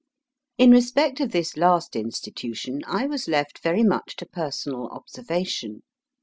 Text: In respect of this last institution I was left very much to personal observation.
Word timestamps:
In 0.57 0.71
respect 0.71 1.19
of 1.19 1.31
this 1.31 1.55
last 1.55 1.95
institution 1.95 2.81
I 2.87 3.05
was 3.05 3.27
left 3.27 3.59
very 3.61 3.83
much 3.83 4.15
to 4.15 4.25
personal 4.25 4.87
observation. 4.87 5.83